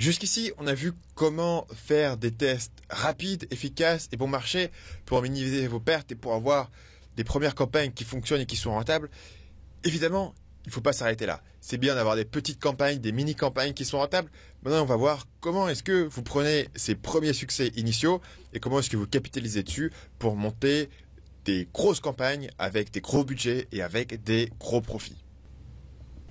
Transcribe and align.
Jusqu'ici, 0.00 0.50
on 0.56 0.66
a 0.66 0.72
vu 0.72 0.94
comment 1.14 1.66
faire 1.74 2.16
des 2.16 2.30
tests 2.30 2.72
rapides, 2.88 3.46
efficaces 3.50 4.08
et 4.12 4.16
bon 4.16 4.28
marché 4.28 4.70
pour 5.04 5.20
minimiser 5.20 5.68
vos 5.68 5.78
pertes 5.78 6.10
et 6.10 6.14
pour 6.14 6.32
avoir 6.32 6.70
des 7.18 7.22
premières 7.22 7.54
campagnes 7.54 7.92
qui 7.92 8.04
fonctionnent 8.04 8.40
et 8.40 8.46
qui 8.46 8.56
sont 8.56 8.70
rentables. 8.70 9.10
Évidemment, 9.84 10.34
il 10.64 10.70
ne 10.70 10.72
faut 10.72 10.80
pas 10.80 10.94
s'arrêter 10.94 11.26
là. 11.26 11.42
C'est 11.60 11.76
bien 11.76 11.94
d'avoir 11.94 12.16
des 12.16 12.24
petites 12.24 12.58
campagnes, 12.58 12.98
des 12.98 13.12
mini-campagnes 13.12 13.74
qui 13.74 13.84
sont 13.84 13.98
rentables. 13.98 14.30
Maintenant, 14.62 14.80
on 14.80 14.86
va 14.86 14.96
voir 14.96 15.26
comment 15.40 15.68
est-ce 15.68 15.82
que 15.82 16.04
vous 16.04 16.22
prenez 16.22 16.68
ces 16.74 16.94
premiers 16.94 17.34
succès 17.34 17.70
initiaux 17.76 18.22
et 18.54 18.58
comment 18.58 18.78
est-ce 18.78 18.88
que 18.88 18.96
vous 18.96 19.06
capitalisez 19.06 19.62
dessus 19.62 19.92
pour 20.18 20.34
monter 20.34 20.88
des 21.44 21.68
grosses 21.74 22.00
campagnes 22.00 22.48
avec 22.58 22.90
des 22.90 23.02
gros 23.02 23.22
budgets 23.22 23.68
et 23.70 23.82
avec 23.82 24.24
des 24.24 24.50
gros 24.58 24.80
profits. 24.80 25.22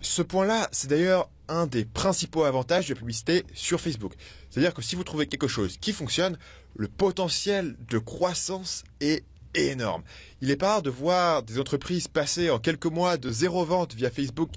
Ce 0.02 0.22
point-là, 0.22 0.70
c'est 0.72 0.90
d'ailleurs 0.90 1.30
un 1.50 1.68
des 1.68 1.84
principaux 1.84 2.44
avantages 2.44 2.88
de 2.88 2.94
la 2.94 3.00
publicité 3.00 3.44
sur 3.54 3.82
Facebook. 3.82 4.14
C'est-à-dire 4.50 4.74
que 4.74 4.82
si 4.82 4.96
vous 4.96 5.04
trouvez 5.04 5.28
quelque 5.28 5.48
chose 5.48 5.78
qui 5.78 5.92
fonctionne, 5.92 6.38
le 6.76 6.88
potentiel 6.88 7.76
de 7.90 7.98
croissance 7.98 8.84
est 9.02 9.26
énorme. 9.56 10.04
Il 10.42 10.52
est 10.52 10.56
pas 10.56 10.68
rare 10.74 10.82
de 10.82 10.90
voir 10.90 11.44
des 11.44 11.60
entreprises 11.60 12.08
passer 12.08 12.50
en 12.50 12.60
quelques 12.60 12.86
mois 12.86 13.18
de 13.18 13.32
zéro 13.32 13.66
vente 13.66 13.94
via 13.94 14.10
Facebook 14.10 14.52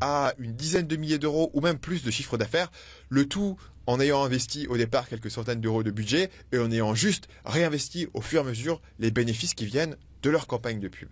à 0.00 0.32
une 0.38 0.54
dizaine 0.54 0.86
de 0.86 0.96
milliers 0.96 1.18
d'euros 1.18 1.50
ou 1.52 1.60
même 1.60 1.78
plus 1.78 2.02
de 2.02 2.10
chiffre 2.10 2.38
d'affaires, 2.38 2.70
le 3.08 3.26
tout 3.26 3.56
en 3.86 4.00
ayant 4.00 4.24
investi 4.24 4.66
au 4.68 4.76
départ 4.76 5.08
quelques 5.08 5.30
centaines 5.30 5.60
d'euros 5.60 5.82
de 5.82 5.90
budget 5.90 6.30
et 6.52 6.58
en 6.58 6.70
ayant 6.70 6.94
juste 6.94 7.28
réinvesti 7.44 8.08
au 8.14 8.20
fur 8.20 8.40
et 8.40 8.46
à 8.46 8.48
mesure 8.48 8.80
les 8.98 9.10
bénéfices 9.10 9.54
qui 9.54 9.66
viennent 9.66 9.96
de 10.22 10.30
leur 10.30 10.46
campagne 10.46 10.80
de 10.80 10.88
pub. 10.88 11.08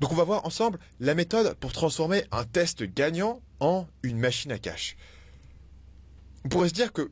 Donc 0.00 0.12
on 0.12 0.16
va 0.16 0.24
voir 0.24 0.44
ensemble 0.46 0.78
la 0.98 1.14
méthode 1.14 1.54
pour 1.54 1.72
transformer 1.72 2.24
un 2.32 2.44
test 2.44 2.82
gagnant 2.82 3.42
en 3.60 3.86
une 4.02 4.18
machine 4.18 4.50
à 4.50 4.58
cash. 4.58 4.96
On 6.44 6.48
pourrait 6.48 6.70
se 6.70 6.74
dire 6.74 6.92
que 6.92 7.10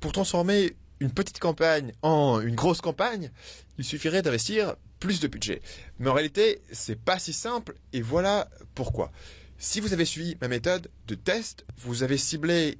pour 0.00 0.12
transformer 0.12 0.76
une 0.98 1.12
petite 1.12 1.38
campagne 1.38 1.92
en 2.02 2.40
une 2.40 2.56
grosse 2.56 2.80
campagne, 2.80 3.30
il 3.78 3.84
suffirait 3.84 4.22
d'investir 4.22 4.74
plus 4.98 5.20
de 5.20 5.28
budget. 5.28 5.62
Mais 5.98 6.10
en 6.10 6.12
réalité, 6.12 6.60
c'est 6.72 6.98
pas 7.00 7.18
si 7.18 7.32
simple 7.32 7.76
et 7.92 8.02
voilà 8.02 8.48
pourquoi. 8.74 9.12
Si 9.56 9.80
vous 9.80 9.92
avez 9.92 10.04
suivi 10.04 10.36
ma 10.40 10.48
méthode 10.48 10.90
de 11.06 11.14
test, 11.14 11.64
vous 11.78 12.02
avez 12.02 12.18
ciblé 12.18 12.78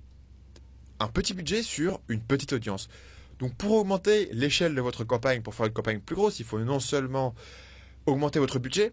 un 0.99 1.09
petit 1.09 1.35
budget 1.35 1.63
sur 1.63 2.01
une 2.09 2.21
petite 2.21 2.53
audience. 2.53 2.89
Donc 3.39 3.55
pour 3.55 3.73
augmenter 3.73 4.29
l'échelle 4.33 4.75
de 4.75 4.81
votre 4.81 5.05
campagne, 5.05 5.41
pour 5.41 5.55
faire 5.55 5.67
une 5.67 5.73
campagne 5.73 6.01
plus 6.01 6.17
grosse, 6.17 6.41
il 6.41 6.45
faut 6.45 6.59
non 6.59 6.81
seulement 6.81 7.35
augmenter 8.07 8.39
votre 8.39 8.59
budget, 8.59 8.93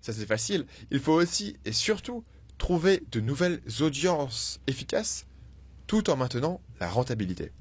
ça 0.00 0.12
c'est 0.12 0.26
facile, 0.26 0.66
il 0.90 1.00
faut 1.00 1.12
aussi 1.12 1.56
et 1.64 1.72
surtout 1.72 2.24
trouver 2.58 3.02
de 3.10 3.20
nouvelles 3.20 3.60
audiences 3.80 4.60
efficaces 4.66 5.26
tout 5.86 6.10
en 6.10 6.16
maintenant 6.16 6.60
la 6.80 6.88
rentabilité. 6.88 7.52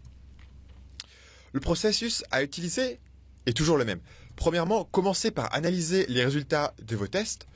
Le 1.53 1.59
processus 1.59 2.23
à 2.31 2.43
utiliser 2.43 2.99
est 3.45 3.55
toujours 3.55 3.77
le 3.77 3.85
même. 3.85 4.01
Premièrement, 4.35 4.85
commencez 4.85 5.31
par 5.31 5.53
analyser 5.53 6.05
les 6.07 6.23
résultats 6.23 6.73
de 6.83 6.95
vos 6.95 7.07
tests. 7.07 7.47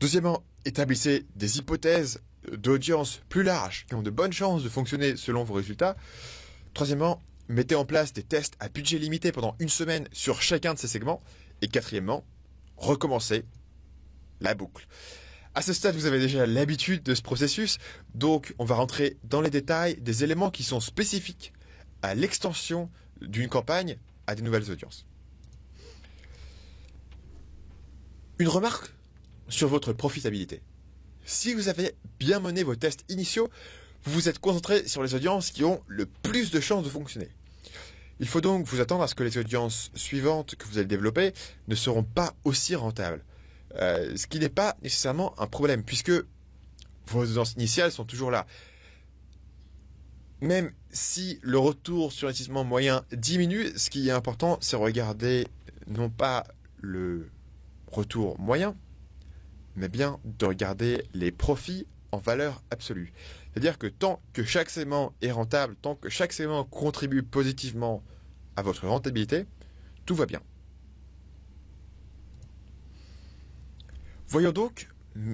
Deuxièmement, 0.00 0.42
établissez 0.64 1.26
des 1.34 1.58
hypothèses 1.58 2.20
d'audience 2.52 3.20
plus 3.28 3.42
larges 3.42 3.84
qui 3.88 3.94
ont 3.94 4.02
de 4.02 4.10
bonnes 4.10 4.32
chances 4.32 4.62
de 4.62 4.68
fonctionner 4.68 5.16
selon 5.16 5.44
vos 5.44 5.54
résultats. 5.54 5.96
Troisièmement, 6.74 7.22
mettez 7.48 7.74
en 7.74 7.84
place 7.84 8.12
des 8.12 8.22
tests 8.22 8.54
à 8.60 8.68
budget 8.68 8.98
limité 8.98 9.32
pendant 9.32 9.56
une 9.58 9.68
semaine 9.68 10.08
sur 10.12 10.40
chacun 10.40 10.74
de 10.74 10.78
ces 10.78 10.88
segments. 10.88 11.22
Et 11.62 11.68
quatrièmement, 11.68 12.24
recommencez 12.76 13.44
la 14.40 14.54
boucle. 14.54 14.86
À 15.54 15.62
ce 15.62 15.72
stade, 15.72 15.94
vous 15.94 16.06
avez 16.06 16.18
déjà 16.18 16.44
l'habitude 16.44 17.02
de 17.02 17.14
ce 17.14 17.22
processus, 17.22 17.78
donc 18.14 18.54
on 18.58 18.64
va 18.64 18.74
rentrer 18.74 19.16
dans 19.24 19.40
les 19.40 19.50
détails 19.50 19.96
des 19.96 20.22
éléments 20.22 20.50
qui 20.50 20.62
sont 20.62 20.80
spécifiques 20.80 21.52
à 22.02 22.14
l'extension 22.14 22.90
d'une 23.22 23.48
campagne 23.48 23.96
à 24.26 24.34
des 24.34 24.42
nouvelles 24.42 24.70
audiences. 24.70 25.06
Une 28.38 28.48
remarque 28.48 28.92
sur 29.48 29.68
votre 29.68 29.94
profitabilité. 29.94 30.60
Si 31.24 31.54
vous 31.54 31.68
avez 31.68 31.94
bien 32.18 32.38
mené 32.38 32.62
vos 32.62 32.76
tests 32.76 33.04
initiaux, 33.08 33.48
vous 34.04 34.12
vous 34.12 34.28
êtes 34.28 34.38
concentré 34.38 34.86
sur 34.86 35.02
les 35.02 35.14
audiences 35.14 35.50
qui 35.50 35.64
ont 35.64 35.80
le 35.86 36.06
plus 36.06 36.50
de 36.50 36.60
chances 36.60 36.84
de 36.84 36.90
fonctionner. 36.90 37.30
Il 38.20 38.28
faut 38.28 38.40
donc 38.40 38.66
vous 38.66 38.80
attendre 38.80 39.02
à 39.02 39.08
ce 39.08 39.14
que 39.14 39.24
les 39.24 39.38
audiences 39.38 39.90
suivantes 39.94 40.54
que 40.54 40.66
vous 40.66 40.78
allez 40.78 40.86
développer 40.86 41.32
ne 41.68 41.74
seront 41.74 42.04
pas 42.04 42.34
aussi 42.44 42.74
rentables. 42.74 43.24
Euh, 43.78 44.16
ce 44.16 44.26
qui 44.26 44.38
n'est 44.38 44.48
pas 44.48 44.76
nécessairement 44.82 45.38
un 45.40 45.46
problème, 45.46 45.82
puisque 45.82 46.12
vos 47.06 47.22
audiences 47.22 47.52
initiales 47.54 47.92
sont 47.92 48.04
toujours 48.04 48.30
là. 48.30 48.46
Même 50.40 50.72
si 50.90 51.38
le 51.42 51.58
retour 51.58 52.12
sur 52.12 52.28
investissement 52.28 52.64
moyen 52.64 53.04
diminue, 53.12 53.66
ce 53.76 53.90
qui 53.90 54.08
est 54.08 54.12
important, 54.12 54.58
c'est 54.60 54.76
regarder 54.76 55.46
non 55.86 56.10
pas 56.10 56.44
le 56.80 57.30
retour 57.86 58.38
moyen, 58.38 58.76
mais 59.76 59.88
bien 59.88 60.18
de 60.24 60.46
regarder 60.46 61.04
les 61.14 61.30
profits 61.30 61.86
en 62.12 62.18
valeur 62.18 62.62
absolue. 62.70 63.12
C'est-à-dire 63.50 63.78
que 63.78 63.86
tant 63.86 64.20
que 64.32 64.44
chaque 64.44 64.68
segment 64.70 65.14
est 65.22 65.32
rentable, 65.32 65.76
tant 65.80 65.94
que 65.94 66.08
chaque 66.08 66.32
segment 66.32 66.64
contribue 66.64 67.22
positivement 67.22 68.02
à 68.56 68.62
votre 68.62 68.86
rentabilité, 68.86 69.46
tout 70.04 70.14
va 70.14 70.26
bien. 70.26 70.40
Voyons 74.28 74.52
donc 74.52 74.88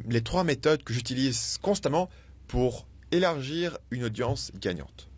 les 0.09 0.23
trois 0.23 0.45
méthodes 0.45 0.83
que 0.85 0.93
j'utilise 0.93 1.59
constamment 1.63 2.09
pour 2.47 2.87
élargir 3.11 3.79
une 3.91 4.05
audience 4.05 4.53
gagnante. 4.61 5.09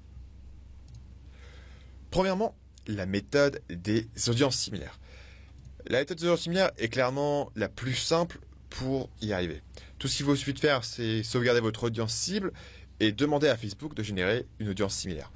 Premièrement, 2.10 2.54
la 2.86 3.06
méthode 3.06 3.60
des 3.68 4.08
audiences 4.28 4.56
similaires. 4.56 4.98
La 5.86 5.98
méthode 5.98 6.18
des 6.18 6.24
audiences 6.24 6.42
similaires 6.42 6.70
est 6.78 6.88
clairement 6.88 7.50
la 7.56 7.68
plus 7.68 7.94
simple 7.94 8.38
pour 8.70 9.10
y 9.20 9.32
arriver. 9.32 9.62
Tout 9.98 10.08
ce 10.08 10.16
qu'il 10.16 10.26
vous 10.26 10.36
suffit 10.36 10.54
de 10.54 10.60
faire, 10.60 10.84
c'est 10.84 11.22
sauvegarder 11.22 11.60
votre 11.60 11.84
audience 11.84 12.14
cible 12.14 12.52
et 13.00 13.12
demander 13.12 13.48
à 13.48 13.56
Facebook 13.56 13.94
de 13.94 14.02
générer 14.02 14.46
une 14.60 14.68
audience 14.68 14.94
similaire. 14.94 15.32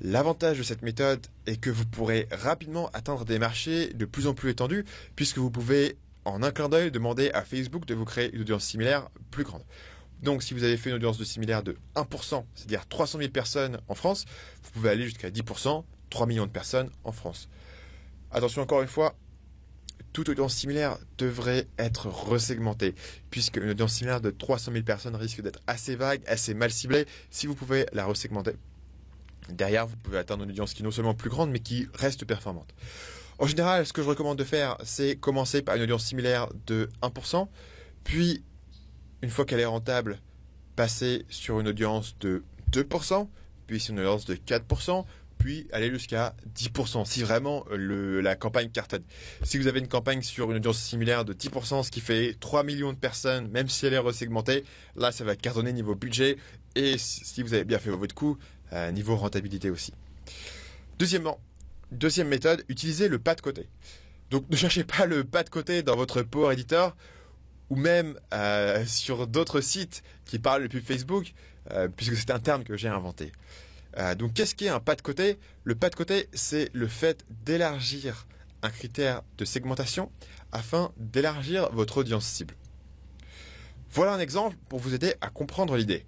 L'avantage 0.00 0.58
de 0.58 0.62
cette 0.62 0.82
méthode 0.82 1.26
est 1.46 1.56
que 1.56 1.70
vous 1.70 1.86
pourrez 1.86 2.28
rapidement 2.30 2.90
atteindre 2.92 3.24
des 3.24 3.38
marchés 3.38 3.92
de 3.92 4.04
plus 4.04 4.26
en 4.26 4.34
plus 4.34 4.50
étendus 4.50 4.84
puisque 5.16 5.38
vous 5.38 5.50
pouvez 5.50 5.96
en 6.24 6.42
un 6.42 6.50
clin 6.50 6.68
d'œil, 6.68 6.90
demandez 6.90 7.30
à 7.30 7.42
Facebook 7.42 7.86
de 7.86 7.94
vous 7.94 8.04
créer 8.04 8.32
une 8.34 8.42
audience 8.42 8.64
similaire 8.64 9.08
plus 9.30 9.44
grande. 9.44 9.62
Donc, 10.22 10.42
si 10.42 10.54
vous 10.54 10.64
avez 10.64 10.76
fait 10.76 10.90
une 10.90 10.96
audience 10.96 11.18
de 11.18 11.24
similaire 11.24 11.62
de 11.62 11.76
1%, 11.96 12.44
c'est-à-dire 12.54 12.88
300 12.88 13.18
000 13.18 13.30
personnes 13.30 13.78
en 13.88 13.94
France, 13.94 14.24
vous 14.62 14.70
pouvez 14.70 14.90
aller 14.90 15.04
jusqu'à 15.04 15.30
10%, 15.30 15.84
3 16.10 16.26
millions 16.26 16.46
de 16.46 16.50
personnes 16.50 16.90
en 17.04 17.12
France. 17.12 17.48
Attention 18.30 18.62
encore 18.62 18.80
une 18.80 18.88
fois, 18.88 19.14
toute 20.12 20.28
audience 20.28 20.54
similaire 20.54 20.96
devrait 21.18 21.66
être 21.78 22.06
resegmentée, 22.06 22.94
puisque 23.30 23.56
une 23.56 23.70
audience 23.70 23.94
similaire 23.94 24.20
de 24.20 24.30
300 24.30 24.72
000 24.72 24.84
personnes 24.84 25.16
risque 25.16 25.42
d'être 25.42 25.60
assez 25.66 25.96
vague, 25.96 26.22
assez 26.26 26.54
mal 26.54 26.70
ciblée, 26.70 27.06
si 27.30 27.46
vous 27.46 27.54
pouvez 27.54 27.86
la 27.92 28.06
resegmenter. 28.06 28.52
Derrière, 29.50 29.86
vous 29.86 29.96
pouvez 29.96 30.18
atteindre 30.18 30.44
une 30.44 30.50
audience 30.50 30.72
qui 30.72 30.82
est 30.82 30.84
non 30.84 30.90
seulement 30.90 31.14
plus 31.14 31.28
grande, 31.28 31.50
mais 31.50 31.58
qui 31.58 31.86
reste 31.94 32.24
performante. 32.24 32.72
En 33.38 33.46
général, 33.46 33.86
ce 33.86 33.92
que 33.92 34.02
je 34.02 34.08
recommande 34.08 34.38
de 34.38 34.44
faire, 34.44 34.76
c'est 34.84 35.16
commencer 35.16 35.62
par 35.62 35.76
une 35.76 35.82
audience 35.82 36.04
similaire 36.04 36.48
de 36.66 36.88
1%, 37.02 37.48
puis, 38.04 38.44
une 39.22 39.30
fois 39.30 39.44
qu'elle 39.44 39.60
est 39.60 39.64
rentable, 39.64 40.20
passer 40.76 41.24
sur 41.28 41.58
une 41.58 41.68
audience 41.68 42.16
de 42.20 42.44
2%, 42.72 43.28
puis 43.66 43.80
sur 43.80 43.94
une 43.94 44.00
audience 44.00 44.26
de 44.26 44.34
4%, 44.34 45.04
puis 45.38 45.66
aller 45.72 45.90
jusqu'à 45.90 46.34
10%, 46.54 47.04
si 47.04 47.22
vraiment 47.22 47.64
la 47.70 48.36
campagne 48.36 48.70
cartonne. 48.70 49.02
Si 49.42 49.58
vous 49.58 49.66
avez 49.66 49.80
une 49.80 49.88
campagne 49.88 50.22
sur 50.22 50.50
une 50.50 50.58
audience 50.58 50.78
similaire 50.78 51.24
de 51.24 51.32
10%, 51.32 51.82
ce 51.82 51.90
qui 51.90 52.00
fait 52.00 52.36
3 52.38 52.62
millions 52.62 52.92
de 52.92 52.98
personnes, 52.98 53.48
même 53.48 53.68
si 53.68 53.84
elle 53.86 53.94
est 53.94 53.98
resegmentée, 53.98 54.64
là, 54.96 55.12
ça 55.12 55.24
va 55.24 55.34
cartonner 55.34 55.72
niveau 55.72 55.94
budget, 55.94 56.36
et 56.76 56.98
si 56.98 57.42
vous 57.42 57.54
avez 57.54 57.64
bien 57.64 57.78
fait 57.78 57.90
votre 57.90 58.14
coup, 58.14 58.38
euh, 58.72 58.90
niveau 58.92 59.16
rentabilité 59.16 59.70
aussi. 59.70 59.92
Deuxièmement, 60.98 61.38
Deuxième 61.94 62.26
méthode, 62.26 62.64
utilisez 62.68 63.06
le 63.06 63.20
pas 63.20 63.36
de 63.36 63.40
côté. 63.40 63.68
Donc 64.30 64.48
ne 64.50 64.56
cherchez 64.56 64.82
pas 64.82 65.06
le 65.06 65.22
pas 65.22 65.44
de 65.44 65.48
côté 65.48 65.84
dans 65.84 65.94
votre 65.94 66.22
Power 66.22 66.52
Editor 66.52 66.96
ou 67.70 67.76
même 67.76 68.18
euh, 68.32 68.84
sur 68.84 69.28
d'autres 69.28 69.60
sites 69.60 70.02
qui 70.24 70.40
parlent 70.40 70.64
de 70.64 70.68
pub 70.68 70.84
Facebook, 70.84 71.32
euh, 71.70 71.86
puisque 71.88 72.16
c'est 72.16 72.32
un 72.32 72.40
terme 72.40 72.64
que 72.64 72.76
j'ai 72.76 72.88
inventé. 72.88 73.30
Euh, 73.96 74.16
donc 74.16 74.34
qu'est-ce 74.34 74.56
qu'est 74.56 74.68
un 74.68 74.80
pas 74.80 74.96
de 74.96 75.02
côté? 75.02 75.38
Le 75.62 75.76
pas 75.76 75.88
de 75.88 75.94
côté, 75.94 76.28
c'est 76.32 76.68
le 76.72 76.88
fait 76.88 77.24
d'élargir 77.46 78.26
un 78.62 78.70
critère 78.70 79.22
de 79.38 79.44
segmentation 79.44 80.10
afin 80.50 80.90
d'élargir 80.96 81.70
votre 81.70 81.98
audience 81.98 82.26
cible. 82.26 82.54
Voilà 83.92 84.14
un 84.14 84.20
exemple 84.20 84.56
pour 84.68 84.80
vous 84.80 84.94
aider 84.94 85.14
à 85.20 85.30
comprendre 85.30 85.76
l'idée. 85.76 86.04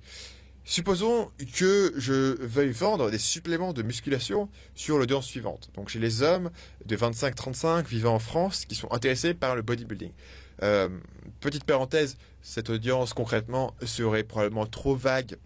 Supposons 0.69 1.31
que 1.55 1.93
je 1.97 2.43
veuille 2.45 2.73
vendre 2.73 3.09
des 3.09 3.19
suppléments 3.19 3.73
de 3.73 3.83
musculation 3.83 4.49
sur 4.75 4.99
l'audience 4.99 5.25
suivante. 5.25 5.71
Donc 5.75 5.89
j'ai 5.89 6.01
les 6.01 6.23
hommes 6.23 6.51
de 6.85 6.97
25-35 6.97 7.87
vivant 7.87 8.17
en 8.17 8.19
France 8.19 8.65
qui 8.65 8.75
sont 8.75 8.91
intéressés 8.93 9.33
par 9.33 9.55
le 9.55 9.63
bodybuilding. 9.63 10.11
Euh, 10.65 10.89
petite 11.39 11.63
parenthèse, 11.63 12.17
cette 12.43 12.69
audience 12.69 13.15
concrètement 13.15 13.77
serait 13.85 14.25
probablement 14.25 14.67
trop 14.67 14.97
vague 14.97 15.37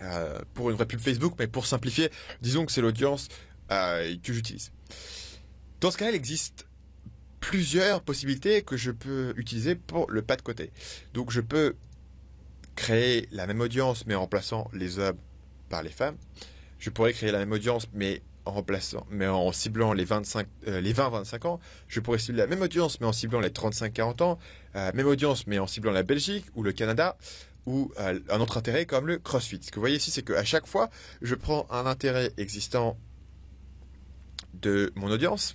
euh, 0.00 0.38
pour 0.54 0.70
une 0.70 0.76
vraie 0.76 0.86
pub 0.86 1.00
Facebook, 1.00 1.34
mais 1.38 1.46
pour 1.46 1.66
simplifier, 1.66 2.08
disons 2.40 2.64
que 2.64 2.72
c'est 2.72 2.80
l'audience 2.80 3.28
euh, 3.72 4.16
que 4.22 4.32
j'utilise. 4.32 4.72
Dans 5.82 5.90
ce 5.90 5.98
cas, 5.98 6.08
il 6.08 6.14
existe 6.14 6.66
plusieurs 7.40 8.00
possibilités 8.00 8.62
que 8.62 8.78
je 8.78 8.90
peux 8.90 9.34
utiliser 9.36 9.74
pour 9.74 10.10
le 10.10 10.22
pas 10.22 10.36
de 10.36 10.42
côté. 10.42 10.70
Donc 11.12 11.30
je 11.30 11.42
peux 11.42 11.74
créer 12.74 13.28
la 13.32 13.46
même 13.46 13.60
audience 13.60 14.06
mais 14.06 14.14
en 14.14 14.20
remplaçant 14.20 14.70
les 14.72 14.98
hommes 14.98 15.18
par 15.68 15.82
les 15.82 15.90
femmes. 15.90 16.16
Je 16.78 16.90
pourrais 16.90 17.12
créer 17.12 17.32
la 17.32 17.38
même 17.38 17.52
audience 17.52 17.86
mais 17.92 18.22
en 18.46 18.52
remplaçant, 18.52 19.06
mais 19.10 19.26
en 19.26 19.52
ciblant 19.52 19.94
les 19.94 20.04
25, 20.04 20.46
euh, 20.68 20.80
les 20.80 20.92
20-25 20.92 21.46
ans. 21.46 21.60
Je 21.88 22.00
pourrais 22.00 22.18
cibler 22.18 22.40
la 22.40 22.46
même 22.46 22.60
audience 22.60 23.00
mais 23.00 23.06
en 23.06 23.12
ciblant 23.12 23.40
les 23.40 23.48
35-40 23.48 24.22
ans. 24.22 24.38
Euh, 24.76 24.90
même 24.94 25.06
audience 25.06 25.46
mais 25.46 25.58
en 25.58 25.66
ciblant 25.66 25.92
la 25.92 26.02
Belgique 26.02 26.44
ou 26.54 26.62
le 26.62 26.72
Canada 26.72 27.16
ou 27.66 27.90
euh, 27.98 28.20
un 28.28 28.40
autre 28.40 28.58
intérêt 28.58 28.86
comme 28.86 29.06
le 29.06 29.18
CrossFit. 29.18 29.60
Ce 29.62 29.70
que 29.70 29.76
vous 29.76 29.82
voyez 29.82 29.96
ici, 29.96 30.10
c'est 30.10 30.22
qu'à 30.22 30.44
chaque 30.44 30.66
fois, 30.66 30.90
je 31.22 31.34
prends 31.34 31.66
un 31.70 31.86
intérêt 31.86 32.32
existant 32.36 32.98
de 34.52 34.92
mon 34.94 35.10
audience 35.10 35.54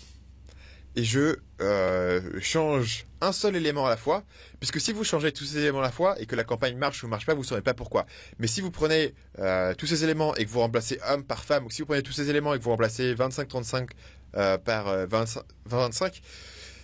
et 0.95 1.03
je 1.03 1.37
euh, 1.61 2.21
change 2.41 3.05
un 3.21 3.31
seul 3.31 3.55
élément 3.55 3.85
à 3.85 3.89
la 3.89 3.97
fois, 3.97 4.23
puisque 4.59 4.79
si 4.79 4.93
vous 4.93 5.03
changez 5.03 5.31
tous 5.31 5.43
ces 5.43 5.59
éléments 5.59 5.79
à 5.79 5.83
la 5.83 5.91
fois 5.91 6.19
et 6.19 6.25
que 6.25 6.35
la 6.35 6.43
campagne 6.43 6.77
marche 6.77 7.03
ou 7.03 7.07
marche 7.07 7.25
pas, 7.25 7.33
vous 7.33 7.41
ne 7.41 7.45
saurez 7.45 7.61
pas 7.61 7.73
pourquoi. 7.73 8.05
Mais 8.39 8.47
si 8.47 8.61
vous 8.61 8.71
prenez 8.71 9.13
euh, 9.39 9.73
tous 9.75 9.87
ces 9.87 10.03
éléments 10.03 10.35
et 10.35 10.45
que 10.45 10.49
vous 10.49 10.59
remplacez 10.59 10.99
homme 11.07 11.23
par 11.23 11.43
femme, 11.43 11.65
ou 11.65 11.69
si 11.69 11.81
vous 11.81 11.85
prenez 11.85 12.01
tous 12.01 12.13
ces 12.13 12.29
éléments 12.29 12.53
et 12.53 12.59
que 12.59 12.63
vous 12.63 12.71
remplacez 12.71 13.13
25-35 13.13 13.89
euh, 14.35 14.57
par 14.57 15.05
20-25, 15.07 16.21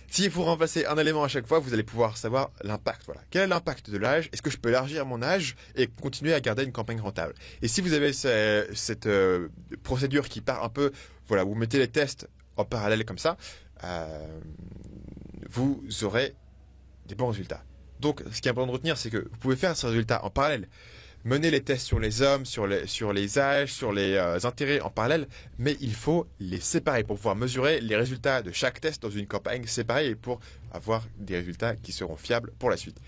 si 0.08 0.28
vous 0.28 0.44
remplacez 0.44 0.86
un 0.86 0.96
élément 0.98 1.24
à 1.24 1.28
chaque 1.28 1.46
fois, 1.46 1.58
vous 1.58 1.74
allez 1.74 1.82
pouvoir 1.82 2.16
savoir 2.16 2.50
l'impact. 2.62 3.02
Voilà. 3.06 3.22
Quel 3.30 3.42
est 3.42 3.46
l'impact 3.48 3.90
de 3.90 3.98
l'âge? 3.98 4.28
Est-ce 4.32 4.40
que 4.40 4.50
je 4.50 4.56
peux 4.56 4.68
élargir 4.68 5.04
mon 5.04 5.20
âge 5.20 5.56
et 5.74 5.88
continuer 5.88 6.32
à 6.32 6.40
garder 6.40 6.62
une 6.62 6.72
campagne 6.72 7.00
rentable? 7.00 7.34
Et 7.60 7.66
si 7.66 7.80
vous 7.80 7.92
avez 7.92 8.12
cette 8.12 9.08
procédure 9.82 10.28
qui 10.28 10.40
part 10.40 10.62
un 10.62 10.68
peu, 10.68 10.92
voilà, 11.26 11.42
vous 11.42 11.56
mettez 11.56 11.78
les 11.78 11.88
tests 11.88 12.28
en 12.56 12.64
parallèle 12.64 13.04
comme 13.04 13.18
ça, 13.18 13.36
vous 15.50 15.82
aurez 16.02 16.34
des 17.06 17.14
bons 17.14 17.28
résultats. 17.28 17.62
Donc, 18.00 18.22
ce 18.30 18.40
qui 18.40 18.48
est 18.48 18.50
important 18.50 18.68
de 18.68 18.72
retenir, 18.72 18.98
c'est 18.98 19.10
que 19.10 19.18
vous 19.18 19.38
pouvez 19.38 19.56
faire 19.56 19.76
ces 19.76 19.86
résultats 19.86 20.24
en 20.24 20.30
parallèle. 20.30 20.68
Mener 21.24 21.50
les 21.50 21.62
tests 21.62 21.86
sur 21.86 21.98
les 21.98 22.22
hommes, 22.22 22.44
sur 22.44 22.66
les, 22.66 22.86
sur 22.86 23.12
les 23.12 23.38
âges, 23.38 23.72
sur 23.72 23.92
les 23.92 24.14
euh, 24.14 24.38
intérêts 24.44 24.80
en 24.80 24.90
parallèle, 24.90 25.26
mais 25.58 25.76
il 25.80 25.94
faut 25.94 26.28
les 26.38 26.60
séparer 26.60 27.02
pour 27.02 27.16
pouvoir 27.16 27.34
mesurer 27.34 27.80
les 27.80 27.96
résultats 27.96 28.42
de 28.42 28.52
chaque 28.52 28.80
test 28.80 29.02
dans 29.02 29.10
une 29.10 29.26
campagne 29.26 29.66
séparée 29.66 30.10
et 30.10 30.14
pour 30.14 30.38
avoir 30.72 31.04
des 31.18 31.36
résultats 31.36 31.74
qui 31.74 31.90
seront 31.90 32.16
fiables 32.16 32.52
pour 32.60 32.70
la 32.70 32.76
suite. 32.76 33.00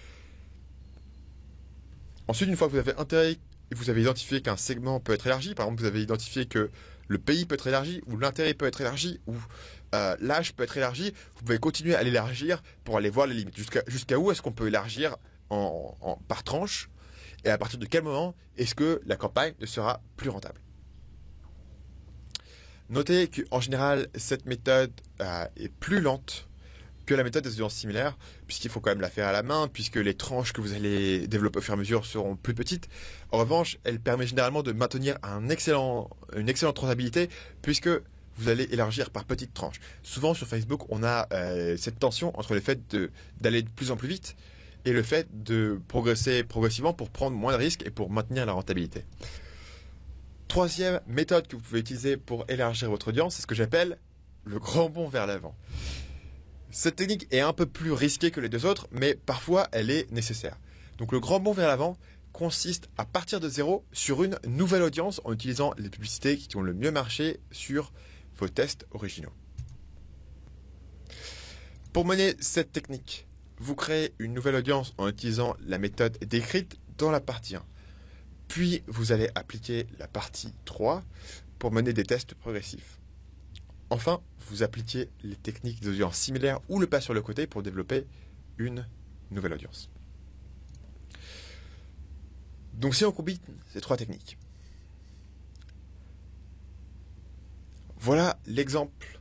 Ensuite, 2.27 2.49
une 2.49 2.57
fois 2.57 2.67
que 2.67 2.73
vous 2.73 2.79
avez 2.79 2.97
intérêt, 2.99 3.37
vous 3.73 3.89
avez 3.89 4.03
identifié 4.03 4.43
qu'un 4.43 4.57
segment 4.57 4.99
peut 4.99 5.13
être 5.13 5.27
élargi, 5.27 5.55
par 5.55 5.67
exemple, 5.67 5.83
vous 5.83 5.87
avez 5.87 6.03
identifié 6.03 6.47
que 6.47 6.71
le 7.07 7.19
pays 7.19 7.47
peut 7.47 7.55
être 7.55 7.69
élargi, 7.69 8.03
ou 8.07 8.17
l'intérêt 8.17 8.53
peut 8.53 8.67
être 8.67 8.81
élargi, 8.81 9.21
ou 9.27 9.35
euh, 9.95 10.17
l'âge 10.21 10.55
peut 10.55 10.65
être 10.65 10.77
élargi, 10.77 11.13
vous 11.37 11.45
pouvez 11.45 11.59
continuer 11.59 11.95
à 11.95 12.03
l'élargir 12.03 12.63
pour 12.85 12.97
aller 12.97 13.11
voir 13.11 13.27
les 13.27 13.35
limites. 13.35 13.57
Jusqu'à 13.57 14.19
où 14.19 14.31
est-ce 14.31 14.43
qu'on 14.43 14.53
peut 14.53 14.69
élargir 14.69 15.17
en, 15.51 16.19
par 16.29 16.45
tranche 16.45 16.91
et 17.45 17.51
à 17.51 17.59
partir 17.59 17.79
de 17.79 17.87
quel 17.87 18.03
moment 18.03 18.35
est-ce 18.57 18.75
que 18.75 19.01
la 19.07 19.17
campagne 19.17 19.55
ne 19.61 19.67
sera 19.67 20.03
plus 20.17 20.29
rentable? 20.29 20.61
Notez 22.91 23.29
qu'en 23.29 23.61
général, 23.61 24.09
cette 24.15 24.47
méthode 24.47 24.93
euh, 25.21 25.47
est 25.57 25.69
plus 25.69 26.01
lente 26.01 26.49
que 27.05 27.15
la 27.15 27.25
méthode 27.25 27.43
des 27.43 27.53
audiences 27.53 27.75
similaires, 27.75 28.19
puisqu'il 28.47 28.71
faut 28.71 28.81
quand 28.81 28.91
même 28.91 29.01
la 29.01 29.09
faire 29.09 29.27
à 29.27 29.33
la 29.33 29.43
main, 29.43 29.67
puisque 29.69 29.97
les 29.97 30.15
tranches 30.15 30.53
que 30.53 30.61
vous 30.61 30.75
allez 30.75 31.27
développer 31.27 31.59
au 31.59 31.63
fur 31.63 31.73
et 31.73 31.77
à 31.77 31.79
mesure 31.79 32.05
seront 32.05 32.37
plus 32.37 32.55
petites. 32.55 32.89
En 33.31 33.39
revanche, 33.39 33.79
elle 33.85 33.99
permet 33.99 34.27
généralement 34.27 34.63
de 34.63 34.73
maintenir 34.73 35.17
une 35.25 35.51
excellente 35.51 36.79
rentabilité, 36.79 37.31
puisque 37.63 37.89
vous 38.39 38.49
allez 38.49 38.65
élargir 38.71 39.11
par 39.11 39.25
petites 39.25 39.53
tranches. 39.53 39.81
Souvent 40.03 40.35
sur 40.35 40.47
Facebook, 40.47 40.83
on 40.89 41.03
a 41.03 41.27
euh, 41.33 41.77
cette 41.77 41.99
tension 41.99 42.39
entre 42.39 42.55
le 42.55 42.61
fait 42.61 42.81
d'aller 43.41 43.63
de, 43.63 43.69
plus 43.69 43.91
en 43.91 43.97
plus 43.97 44.09
vite 44.09 44.37
et 44.85 44.93
le 44.93 45.03
fait 45.03 45.27
de 45.45 45.81
progresser 45.89 46.45
progressivement 46.45 46.95
pour 46.95 47.11
prendre 47.11 47.37
moins 47.37 47.53
de 47.53 47.59
risques 47.59 47.85
et 47.85 47.91
pour 47.91 48.11
maintenir 48.11 48.47
la 48.47 48.53
rentabilité. 48.53 49.05
Troisième 50.47 51.01
méthode 51.07 51.47
que 51.47 51.57
vous 51.57 51.63
pouvez 51.63 51.81
utiliser 51.81 52.17
pour 52.17 52.45
élargir 52.49 52.89
votre 52.89 53.09
audience, 53.09 53.35
c'est 53.35 53.43
ce 53.43 53.47
que 53.47 53.55
j'appelle 53.55 53.99
le 54.45 54.59
grand 54.59 54.89
bond 54.89 55.09
vers 55.09 55.27
l'avant. 55.27 55.55
Cette 56.71 56.97
technique 56.97 57.27
est 57.31 57.41
un 57.41 57.53
peu 57.53 57.67
plus 57.67 57.93
risquée 57.93 58.31
que 58.31 58.41
les 58.41 58.49
deux 58.49 58.65
autres, 58.65 58.89
mais 58.91 59.15
parfois 59.15 59.69
elle 59.73 59.91
est 59.91 60.11
nécessaire. 60.11 60.57
Donc 60.99 61.13
le 61.13 61.21
grand 61.21 61.41
bond 61.41 61.53
vers 61.53 61.69
l'avant 61.69 61.97
consiste 62.33 62.89
à 62.97 63.05
partir 63.05 63.41
de 63.41 63.49
zéro 63.49 63.85
sur 63.93 64.23
une 64.23 64.39
nouvelle 64.47 64.83
audience 64.83 65.21
en 65.25 65.33
utilisant 65.33 65.73
les 65.77 65.91
publicités 65.91 66.37
qui 66.37 66.57
ont 66.57 66.63
le 66.63 66.75
mieux 66.75 66.91
marché 66.91 67.41
sur 67.51 67.93
vos 68.39 68.49
tests 68.49 68.87
originaux. 68.93 69.33
Pour 71.93 72.05
mener 72.05 72.35
cette 72.41 72.73
technique, 72.73 73.27
vous 73.59 73.75
créez 73.75 74.15
une 74.19 74.35
nouvelle 74.35 74.55
audience 74.55 74.95
en 74.99 75.09
utilisant 75.09 75.57
la 75.67 75.79
méthode 75.79 76.19
décrite 76.25 76.79
dans 76.97 77.11
la 77.11 77.21
partie 77.21 77.57
1. 77.57 77.65
Puis 78.47 78.83
vous 78.87 79.13
allez 79.13 79.29
appliquer 79.35 79.87
la 79.99 80.07
partie 80.07 80.55
3 80.65 81.03
pour 81.59 81.73
mener 81.73 81.93
des 81.93 82.05
tests 82.05 82.35
progressifs. 82.35 83.01
Enfin, 83.91 84.21
vous 84.49 84.63
appliquez 84.63 85.09
les 85.23 85.37
techniques 85.37 85.83
d'audience 85.83 86.17
similaires 86.17 86.61
ou 86.69 86.79
le 86.79 86.87
pas 86.87 87.01
sur 87.01 87.15
le 87.15 87.23
côté 87.23 87.47
pour 87.47 87.63
développer 87.63 88.07
une 88.59 88.87
nouvelle 89.31 89.55
audience. 89.55 89.91
Donc 92.75 92.95
si 92.95 93.05
on 93.05 93.13
combine 93.13 93.39
ces 93.73 93.81
trois 93.81 93.97
techniques, 93.97 94.39
Voilà 98.01 98.39
l'exemple 98.47 99.21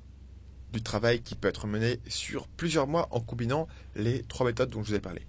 du 0.72 0.84
travail 0.84 1.22
qui 1.22 1.36
peut 1.36 1.48
être 1.48 1.66
mené 1.66 2.00
sur 2.08 2.48
plusieurs 2.48 2.88
mois 2.88 3.08
en 3.12 3.20
combinant 3.20 3.68
les 3.96 4.22
trois 4.24 4.46
méthodes 4.46 4.70
dont 4.70 4.84
je 4.84 4.90
vous 4.90 4.96
ai 4.96 5.00
parlé. 5.00 5.26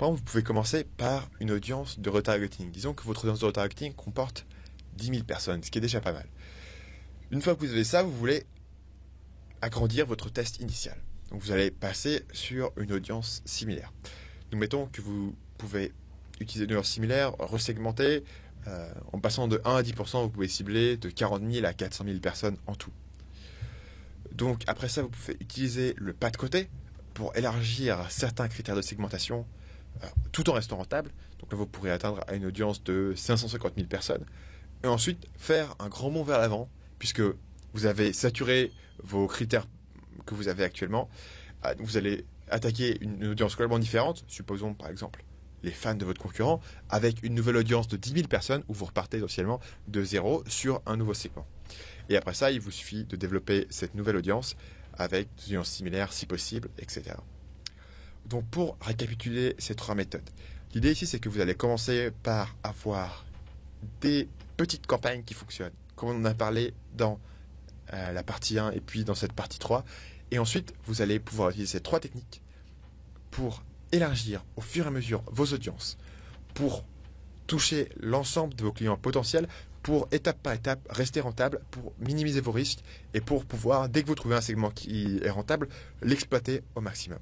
Vous 0.00 0.16
pouvez 0.16 0.42
commencer 0.42 0.84
par 0.84 1.28
une 1.40 1.50
audience 1.50 1.98
de 1.98 2.08
retargeting. 2.08 2.70
Disons 2.70 2.94
que 2.94 3.02
votre 3.04 3.24
audience 3.24 3.40
de 3.40 3.46
retargeting 3.46 3.94
comporte 3.94 4.46
10 4.96 5.06
000 5.06 5.24
personnes, 5.24 5.62
ce 5.62 5.70
qui 5.70 5.78
est 5.78 5.82
déjà 5.82 6.00
pas 6.00 6.12
mal. 6.12 6.26
Une 7.30 7.42
fois 7.42 7.54
que 7.54 7.60
vous 7.60 7.72
avez 7.72 7.84
ça, 7.84 8.02
vous 8.02 8.16
voulez 8.16 8.44
agrandir 9.60 10.06
votre 10.06 10.30
test 10.30 10.60
initial. 10.60 10.96
Donc 11.30 11.42
vous 11.42 11.50
allez 11.50 11.70
passer 11.70 12.24
sur 12.32 12.72
une 12.76 12.92
audience 12.92 13.42
similaire. 13.44 13.92
Nous 14.52 14.58
mettons 14.58 14.86
que 14.86 15.00
vous 15.00 15.34
pouvez 15.58 15.92
utiliser 16.40 16.64
une 16.64 16.72
audience 16.72 16.90
similaire, 16.90 17.32
resegmenter, 17.38 18.24
euh, 18.66 18.92
en 19.12 19.20
passant 19.20 19.48
de 19.48 19.60
1 19.64 19.76
à 19.76 19.82
10%, 19.82 20.22
vous 20.22 20.30
pouvez 20.30 20.48
cibler 20.48 20.96
de 20.96 21.10
40 21.10 21.42
000 21.50 21.66
à 21.66 21.72
400 21.72 22.04
000 22.04 22.18
personnes 22.18 22.56
en 22.66 22.74
tout. 22.74 22.92
Donc 24.32 24.62
après 24.66 24.88
ça, 24.88 25.02
vous 25.02 25.08
pouvez 25.08 25.36
utiliser 25.40 25.94
le 25.96 26.12
pas 26.12 26.30
de 26.30 26.36
côté 26.36 26.68
pour 27.14 27.36
élargir 27.36 28.10
certains 28.10 28.48
critères 28.48 28.76
de 28.76 28.82
segmentation 28.82 29.46
euh, 30.02 30.06
tout 30.32 30.48
en 30.50 30.52
restant 30.52 30.76
rentable. 30.76 31.10
Donc 31.40 31.50
là, 31.52 31.58
vous 31.58 31.66
pourrez 31.66 31.90
atteindre 31.90 32.20
à 32.28 32.34
une 32.34 32.46
audience 32.46 32.82
de 32.84 33.14
550 33.16 33.74
000 33.76 33.86
personnes. 33.88 34.24
Et 34.84 34.86
ensuite, 34.86 35.26
faire 35.36 35.74
un 35.78 35.88
grand 35.88 36.10
bond 36.10 36.22
vers 36.22 36.38
l'avant, 36.38 36.68
puisque 36.98 37.22
vous 37.72 37.86
avez 37.86 38.12
saturé 38.12 38.72
vos 39.02 39.26
critères 39.26 39.66
que 40.26 40.34
vous 40.34 40.48
avez 40.48 40.64
actuellement. 40.64 41.08
Euh, 41.64 41.74
vous 41.78 41.96
allez 41.96 42.24
attaquer 42.50 42.98
une 43.00 43.26
audience 43.26 43.54
complètement 43.54 43.78
différente. 43.78 44.24
Supposons 44.28 44.74
par 44.74 44.88
exemple 44.88 45.24
les 45.62 45.70
fans 45.70 45.94
de 45.94 46.04
votre 46.04 46.20
concurrent 46.20 46.60
avec 46.88 47.22
une 47.22 47.34
nouvelle 47.34 47.56
audience 47.56 47.88
de 47.88 47.96
10 47.96 48.12
000 48.12 48.28
personnes 48.28 48.62
où 48.68 48.74
vous 48.74 48.84
repartez 48.84 49.18
essentiellement 49.18 49.60
de 49.88 50.02
zéro 50.02 50.42
sur 50.46 50.80
un 50.86 50.96
nouveau 50.96 51.14
segment. 51.14 51.46
Et 52.08 52.16
après 52.16 52.34
ça, 52.34 52.50
il 52.50 52.60
vous 52.60 52.70
suffit 52.70 53.04
de 53.04 53.16
développer 53.16 53.66
cette 53.70 53.94
nouvelle 53.94 54.16
audience 54.16 54.56
avec 54.94 55.28
des 55.36 55.44
audiences 55.46 55.70
similaires 55.70 56.12
si 56.12 56.26
possible, 56.26 56.68
etc. 56.78 57.16
Donc 58.26 58.46
pour 58.46 58.76
récapituler 58.80 59.54
ces 59.58 59.74
trois 59.74 59.94
méthodes, 59.94 60.28
l'idée 60.74 60.92
ici 60.92 61.06
c'est 61.06 61.18
que 61.18 61.28
vous 61.28 61.40
allez 61.40 61.54
commencer 61.54 62.10
par 62.22 62.56
avoir 62.62 63.24
des 64.00 64.28
petites 64.56 64.86
campagnes 64.86 65.22
qui 65.22 65.34
fonctionnent, 65.34 65.72
comme 65.96 66.10
on 66.10 66.20
en 66.20 66.24
a 66.24 66.34
parlé 66.34 66.74
dans 66.96 67.20
euh, 67.94 68.12
la 68.12 68.22
partie 68.22 68.58
1 68.58 68.72
et 68.72 68.80
puis 68.80 69.04
dans 69.04 69.14
cette 69.14 69.32
partie 69.32 69.58
3. 69.58 69.84
Et 70.30 70.38
ensuite, 70.38 70.74
vous 70.84 71.00
allez 71.00 71.18
pouvoir 71.18 71.50
utiliser 71.50 71.72
ces 71.72 71.80
trois 71.80 72.00
techniques 72.00 72.42
pour 73.30 73.62
élargir 73.92 74.44
au 74.56 74.60
fur 74.60 74.84
et 74.84 74.88
à 74.88 74.90
mesure 74.90 75.22
vos 75.26 75.46
audiences 75.46 75.96
pour 76.54 76.84
toucher 77.46 77.88
l'ensemble 78.00 78.54
de 78.54 78.62
vos 78.62 78.72
clients 78.72 78.96
potentiels 78.96 79.48
pour 79.82 80.08
étape 80.12 80.42
par 80.42 80.52
étape 80.52 80.80
rester 80.90 81.20
rentable, 81.20 81.60
pour 81.70 81.94
minimiser 81.98 82.40
vos 82.40 82.52
risques 82.52 82.80
et 83.14 83.20
pour 83.20 83.44
pouvoir, 83.44 83.88
dès 83.88 84.02
que 84.02 84.08
vous 84.08 84.14
trouvez 84.14 84.34
un 84.36 84.40
segment 84.40 84.70
qui 84.70 85.18
est 85.22 85.30
rentable, 85.30 85.68
l'exploiter 86.02 86.62
au 86.74 86.80
maximum. 86.80 87.20